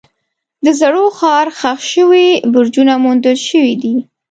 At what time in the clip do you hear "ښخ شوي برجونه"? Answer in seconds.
1.59-2.93